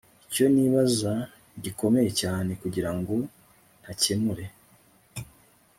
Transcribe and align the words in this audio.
Icyo 0.27 0.45
nikibazo 0.49 1.11
gikomeye 1.63 2.09
cyane 2.21 2.51
kugirango 2.61 3.13
ntakemure 3.81 4.45